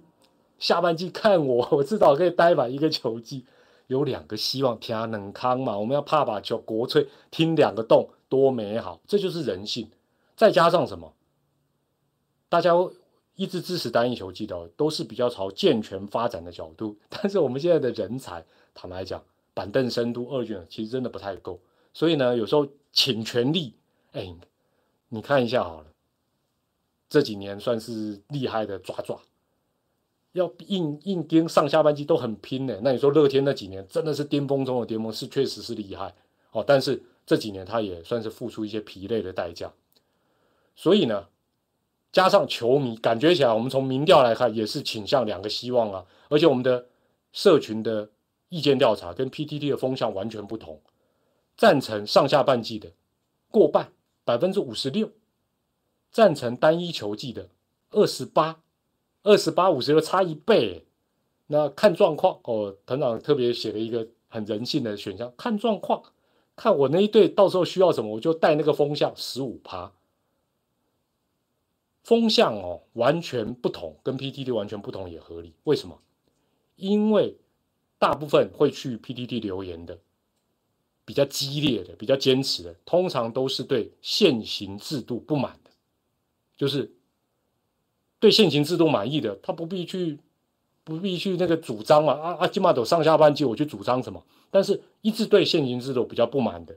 [0.58, 3.46] 下半季看我， 我至少可以待满一个球季。
[3.86, 9.90] 有两个希望，听冷康嘛，我们要怕把球国粹听两个洞，多美好，这就是人性。
[10.36, 11.14] 再加上什么？
[12.48, 12.72] 大家
[13.34, 16.96] 一直支持单一球季的，都是比较朝健全发展的角度。
[17.08, 19.22] 但是我们现在的人才，坦白讲，
[19.54, 21.60] 板凳深度二卷其实真的不太够。
[21.92, 23.74] 所以呢，有时候请全力，
[24.12, 24.34] 哎，
[25.08, 25.86] 你看一下好了，
[27.08, 29.18] 这几年算是厉害的抓抓。
[30.32, 36.14] 要硬硬盯上下半季都很拼呢，那你说乐天那几年真的是巅峰中的巅峰，是确实是厉害
[36.52, 36.62] 哦。
[36.64, 39.72] 但是这几年他也算是付出一些疲累的代价，
[40.76, 41.26] 所以呢，
[42.18, 46.04] 加上球迷感觉起来，我们从民调来看也是倾向两个希望啊。
[46.28, 46.84] 而且我们的
[47.32, 48.10] 社群的
[48.48, 50.80] 意见调查跟 PTT 的风向完全不同，
[51.56, 52.90] 赞成上下半季的
[53.52, 53.92] 过半
[54.24, 55.08] 百分之五十六，
[56.10, 57.50] 赞成单一球季的
[57.92, 58.58] 二十八。
[59.22, 60.84] 二十八五十六差一倍，
[61.46, 62.74] 那看状况哦。
[62.84, 66.02] 团长特别写了一个很人性的选项，看状况，
[66.56, 69.92] 看我那一队到时候需要什么，我就带那个风向十五趴。
[72.08, 75.52] 风向哦，完全不同，跟 PTT 完全不同也合理。
[75.64, 76.00] 为什么？
[76.76, 77.36] 因为
[77.98, 79.98] 大部分会去 PTT 留言的，
[81.04, 85.70] 比较激烈的、比较坚持的，通常都是对现行制度不满的，
[86.56, 86.90] 就是。
[88.20, 90.18] 对现行制度满意的，他不必去，
[90.82, 92.14] 不必去那个主张嘛。
[92.14, 94.24] 啊啊，金马斗上下半季我去主张什么？
[94.50, 96.74] 但是一直对现行制度比较不满的，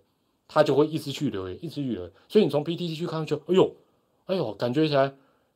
[0.47, 2.11] 他就会一直去留言，一直去留言。
[2.29, 3.75] 所以你从 PTT 去看，就哎呦，
[4.25, 5.15] 哎呦，感觉起来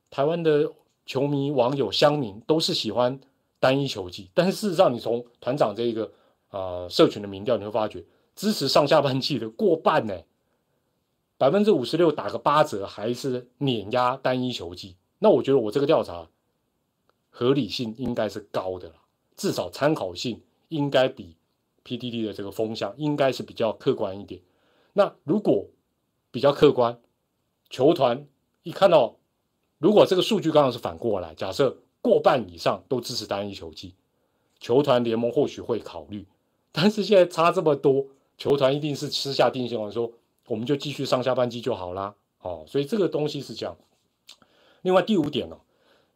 [0.10, 0.72] 台湾的
[1.06, 3.20] 球迷、网友、乡民都是喜欢
[3.60, 4.30] 单一球季。
[4.34, 6.12] 但是事实上，你从团长这一个
[6.50, 8.04] 啊社群的民调，你会发觉
[8.36, 10.22] 支持上下半季的过半呢，
[11.38, 14.96] 百分之五十六打个八折，还是碾压单一球季。
[15.20, 16.28] 那我觉得我这个调查
[17.30, 18.96] 合理性应该是高的了，
[19.36, 21.36] 至少参考性应该比
[21.84, 24.42] PDD 的这个风向应该是比较客观一点。
[24.94, 25.68] 那如果
[26.32, 27.00] 比较客观，
[27.70, 28.28] 球团
[28.64, 29.18] 一看到，
[29.78, 33.94] 如果这个数据刚好是反过来，假设过半以上都支持单一球季，
[34.60, 36.26] 球团联盟或许会考虑。
[36.72, 38.06] 但是现在差这么多，
[38.38, 40.12] 球团一定是私下定性说，
[40.48, 42.16] 我们就继续上下半季就好啦。
[42.42, 43.76] 哦，所以这个东西是这样。
[44.82, 45.58] 另外第五点呢，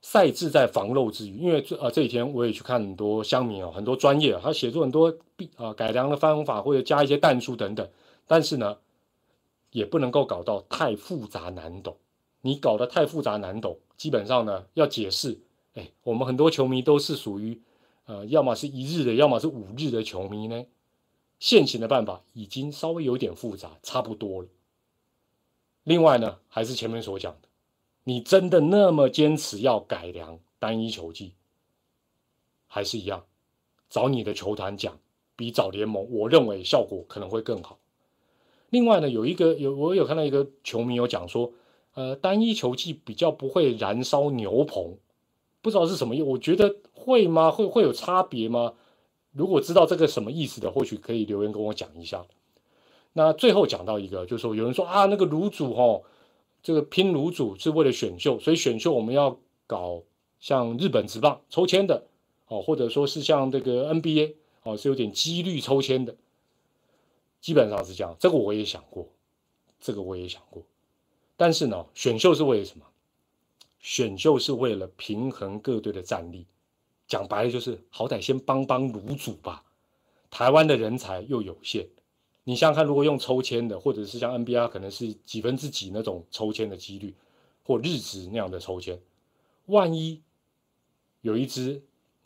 [0.02, 5.14] 赛制在防漏之余，因为这呃这几天我也去看很多乡民哦，很多专业，他写出很多
[5.58, 7.90] 啊改良的方法或者加一些弹数等等，
[8.28, 8.78] 但是呢，
[9.72, 11.98] 也不能够搞到太复杂难懂。
[12.42, 15.40] 你搞得太复杂难懂，基本上呢要解释，
[15.74, 17.62] 哎，我们很多球迷都是属于
[18.06, 20.66] 呃要么是一日的，要么是五日的球迷呢。
[21.40, 24.48] 现行的办法已经稍微有点复杂，差不多了。
[25.84, 27.48] 另外呢，还是前面所讲的。
[28.04, 31.34] 你真的那么坚持要改良单一球技，
[32.68, 33.26] 还是一样，
[33.90, 35.00] 找你的球团讲，
[35.36, 37.78] 比找联盟，我认为效果可能会更好。
[38.70, 41.54] 另外呢，有一个有我有看到一个球迷有讲说，
[41.94, 44.98] 呃，单一球技比较不会燃烧牛棚，
[45.62, 47.52] 不知道是什么意，我觉得会吗？
[47.52, 48.74] 会会有差别吗？
[49.32, 52.26] 如果知道这个什么意思的，或许可以留言跟我讲一下。
[53.14, 56.04] 那最后讲到一个，就是说有人说啊，那个卤煮哦，
[56.62, 60.04] 这个拼卤煮是为了选秀，所以选秀我们要搞
[60.40, 62.06] 像日本职棒抽签的
[62.48, 66.16] 哦，或者说是像这个 NBA 哦，是有点几率抽签的，
[67.42, 68.16] 基本上是这样。
[68.20, 69.08] 这个我也想过，
[69.80, 70.64] 这个我也想过，
[71.40, 72.86] 但是呢，选秀是为了什么？
[73.80, 76.46] 选秀是为了平衡各队的战力，
[77.08, 79.64] 讲白了就是好歹先帮帮卤煮吧。
[80.30, 81.88] 台湾的人才又有限。
[82.44, 87.16] 你想想看，如果用抽签的，或者是像 NBA 可能是几分之几那种抽签的几率，
[87.64, 89.00] 或日职那样的抽签，
[89.68, 90.22] 万一
[91.22, 91.82] 有一支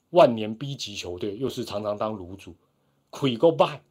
[0.10, 2.56] 万年 B 级球队，又是常常当卤主，
[3.12, 3.84] 亏够败，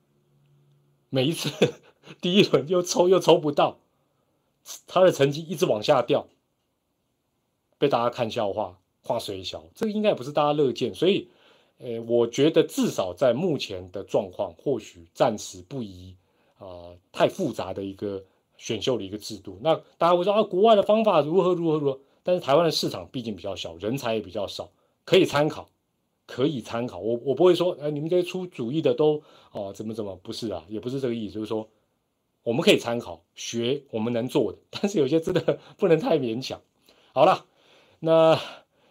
[1.10, 1.48] 每一次
[2.20, 3.78] 第一轮又抽又抽不到，
[4.86, 6.26] 他的成绩一直往下掉，
[7.78, 11.28] 被大家看笑话，画水小，这个应该也不是大家乐见，所以，
[11.78, 16.16] 呃，我觉得至少在目前的状况，或许暂时不宜。
[16.58, 18.24] 啊，太复杂的一个
[18.56, 21.98] 选秀的一个制度，那大家会说啊，国外的方法如何如何如何？
[22.22, 24.70] 但是台湾的市场毕竟比较小，人才也比较少，
[25.04, 25.68] 可以参考，
[26.24, 27.00] 可以参考。
[27.00, 29.20] 我我不会说，哎，你们这些出主意的都
[29.50, 31.68] 哦怎么怎么不是啊，也不是这个意思，就是说
[32.42, 36.60] 我们可以参考学我们能做的，但是有些真的 不能太勉强。
[37.12, 37.44] 好了，
[38.00, 38.40] 那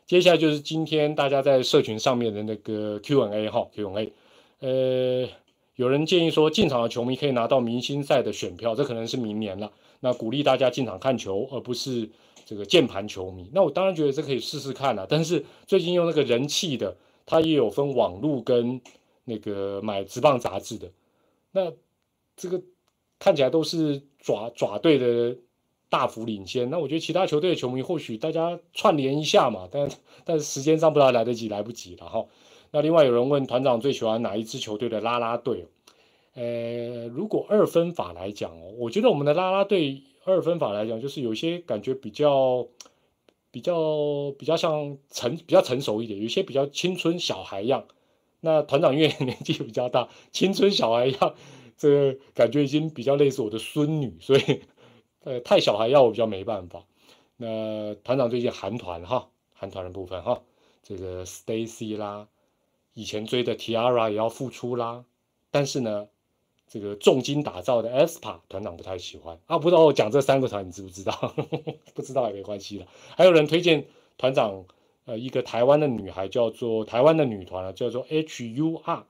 [0.05, 4.13] 接下来就是今天大家在社群上面的那个 Q&A 哈，Q&A，
[4.59, 5.29] 呃。
[5.77, 9.71] 有人建议说，进场的球迷可以拿到明星赛的选票，这可能是明年了。
[10.01, 12.07] 那鼓励大家进场看球，而不是
[12.45, 13.49] 这个键盘球迷。
[13.51, 15.07] 那我当然觉得这可以试试看了。
[15.09, 18.79] 但是最近用那个人气的，它也有分网络跟
[19.23, 20.91] 那个买直棒杂志的。
[21.51, 21.71] 那
[22.35, 22.61] 这个
[23.21, 25.37] 看起来都是爪爪队的
[25.89, 26.71] 大幅领先。
[26.71, 29.87] 那我觉得其他球队的球迷或许大家串联一下嘛，但
[30.25, 32.25] 但是时间上不知道来得及来不及了哈。
[32.71, 35.67] 那另外有人问团长最喜欢哪一支球队的拉拉队？
[36.33, 42.65] 呃，如果二分法来讲哦，我觉得我们的拉拉队二分法来讲，就是有些感觉比较
[43.51, 47.83] 比较比较像成比较成熟一点，有些比较青春小孩样。
[48.39, 51.35] 那团长因为年纪比较大，青春小孩样，
[51.81, 54.61] 这感觉已经比较类似我的孙女，所以
[55.23, 56.85] 呃太小孩要我比较没办法。
[57.37, 60.43] 那团长最近韩团哈，韩团的部分哈，
[60.83, 62.27] 这个 Stacy 啦。
[62.93, 65.05] 以前追的 Tiara 也要复出啦，
[65.49, 66.07] 但是呢，
[66.67, 69.57] 这个重金打造的 Espa 团长不太喜欢啊。
[69.57, 71.33] 不知道我讲这三个团你知不知道？
[71.95, 72.85] 不知道也没关系了。
[73.17, 73.87] 还有人推荐
[74.19, 74.65] 团长，
[75.05, 79.03] 呃，一个台湾的女孩叫做台湾的女团啊，叫做 HUR。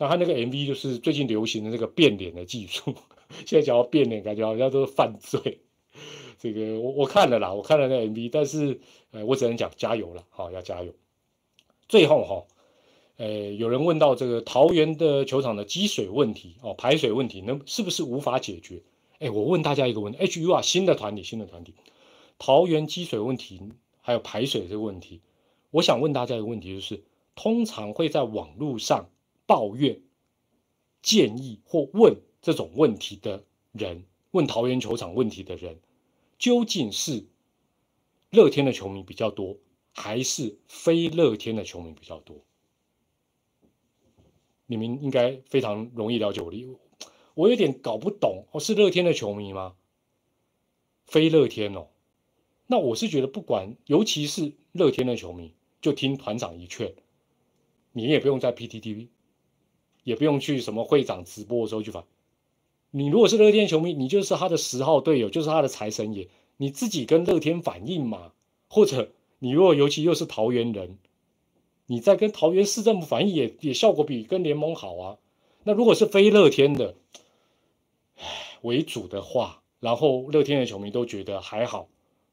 [0.00, 2.94] 那他那个 MV 就是最近流行的那个变脸的技术。
[3.44, 5.60] 现在讲到变脸，感觉好像都是犯罪。
[6.38, 10.94] 这个我我看了啦，我看了那 MV，但是呃，我只能讲加油了，好要加油。
[11.86, 12.46] 最后哈。
[13.18, 18.82] 呃，有人问到这个桃园的球场的积水问题哦，排水问题，能是不是无法解决？
[19.18, 21.74] 哎，我问大家一个问题，H U R，新的团体，新的团体，
[22.38, 23.60] 桃园积水问题
[24.00, 25.20] 还有排水这个问题，
[25.70, 27.02] 我想问大家一个问题，就是
[27.34, 29.10] 通常会在网络上
[29.50, 30.00] 抱怨、
[31.02, 35.80] 建议或问这种问题的人，问桃园球场问题的人，
[36.38, 37.26] 究竟是
[38.30, 39.56] 乐天的球迷比较多，
[39.92, 42.36] 还是非乐天的球迷比较多？
[44.66, 46.64] 你们应该非常容易了解我的，
[47.34, 49.74] 我有点搞不懂哦，是乐天的球迷吗？
[51.06, 51.88] 非乐天哦，
[52.68, 56.94] 那我是觉得不管，尤其是乐天的球迷，就听团长一劝，
[57.90, 59.08] 你也不用在 PTTV，
[60.04, 62.04] 也不用去什么会长直播的时候去反。
[62.90, 68.32] 你如果是乐天球迷，你就是他的十号队友，就是他的财神爷，你自己跟乐天反映嘛，
[68.68, 70.98] 或者你如果尤其又是桃园人。
[71.86, 75.18] 你在跟桃园市政府反映也也效果比跟联盟好啊。
[75.64, 76.94] 那如果是非乐天的
[78.62, 81.88] 为主的话，然后乐天的球迷都觉得还好，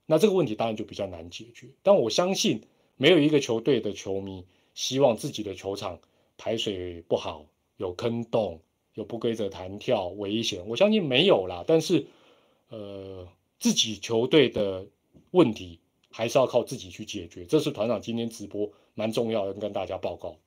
[0.06, 1.70] 那这个问题当然就比较难解决。
[1.82, 2.62] 但我相信
[2.98, 5.98] 没有一个球队的球迷希望自己的球场
[6.38, 8.60] 排水不好、有坑洞、
[8.94, 10.68] 有不规则弹跳、危险。
[10.68, 11.64] 我相信没有啦。
[11.66, 12.06] 但是，
[12.70, 13.28] 呃，
[13.60, 14.86] 自己球队的
[15.32, 15.80] 问题
[16.12, 17.46] 还是要靠自己去解决。
[17.46, 18.70] 这是团长今天直播。
[19.00, 20.38] 蛮重要的，跟大家报告。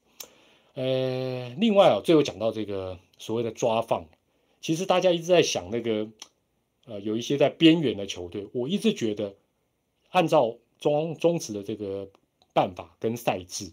[0.75, 4.07] 呃，另外啊，最后讲到这个所谓的抓放，
[4.61, 6.09] 其实大家一直在想那个，
[6.85, 9.37] 呃，有一些在边缘的球队，我一直觉得，
[10.09, 12.09] 按照中中职的这个
[12.53, 13.71] 办法跟赛制，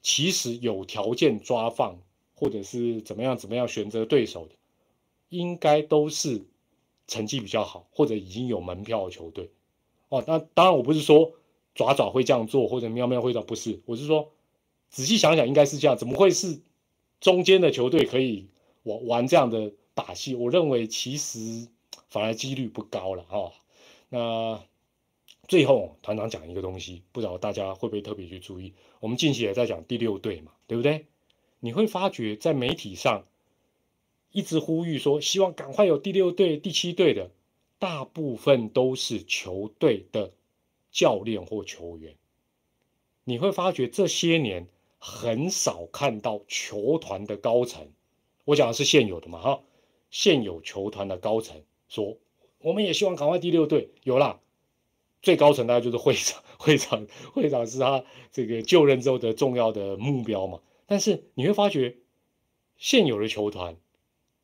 [0.00, 1.98] 其实有条件抓放
[2.34, 4.54] 或者是怎么样怎么样选择对手的，
[5.28, 6.42] 应该都是
[7.06, 9.50] 成绩比较好或者已经有门票的球队。
[10.08, 11.34] 哦，那当然我不是说。
[11.76, 14.30] 爪爪会这样做，或者喵喵会这样，不是，我是说，
[14.90, 16.60] 仔细想想，应该是这样，怎么会是
[17.20, 18.46] 中间的球队可以
[18.84, 21.66] 玩玩这样的把戏，我认为其实
[22.08, 23.52] 反而几率不高了哈。
[24.08, 24.62] 那
[25.48, 28.72] 最后团长讲一个东西，不知道大家会不会特别去注意？
[29.00, 31.06] 我们近期也在讲第六队嘛，对不对？
[31.64, 33.24] 你会发觉在媒体上
[34.32, 37.30] 一直呼吁说，希望赶快有第六队、第七队的，
[37.78, 40.30] 大部分都是球队的
[40.90, 42.16] 教练或球员。
[43.24, 47.88] 你会发觉这些年很少看到球团的高层，
[48.44, 49.62] 我讲的是现有的嘛哈，
[50.10, 52.18] 现有球团的高层说，
[52.58, 54.38] 我们也希望赶快第六队有啦。
[55.22, 60.60] 最高层大概就是会长， 会长，会长是他这个就任之后的重要的目标嘛。
[60.86, 61.96] 但是你会发觉，
[62.76, 63.76] 现有的球团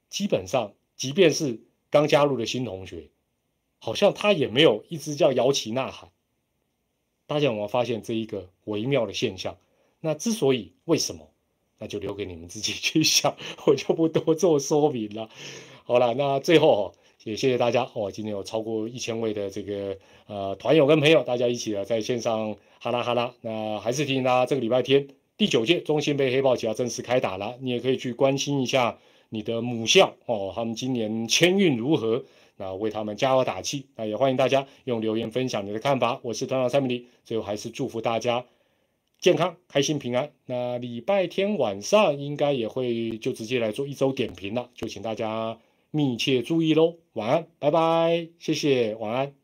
[0.08, 1.60] 基本上，即便是
[1.90, 3.08] 刚加入的新同学，
[3.78, 6.10] 好像他也没有一直叫摇旗呐喊。
[7.26, 9.56] 大家有没有发现这一个微妙的现象？
[10.00, 11.28] 那之所以为什么，
[11.78, 13.36] 那就留给你们自己 去想，
[13.66, 15.28] 我就不多做说明了。
[15.84, 23.34] 好了，那最后也谢谢大家哦，今天有超过一千位的这个呃团友跟朋友，大家一起啊在线上哈拉哈拉。
[23.42, 25.08] 那还是提醒大家，这个礼拜天
[25.40, 28.98] 第九届中信杯黑豹旗要正式开打了，你也可以去关心一下
[29.30, 32.22] 你的母校哦，他们今年签运如何？
[32.58, 36.20] 那为他们加油打气，那也欢迎大家用留言分享你的看法。
[36.22, 38.44] 我是团长蔡明礼，最后还是祝福大家
[39.18, 40.30] 健康、开心、平安。
[40.44, 45.58] 那礼拜天晚上应该也会就直接来做一周点评了，就请大家
[45.90, 46.96] 密切注意喽。
[47.14, 49.39] 晚安，拜拜，谢谢，晚安。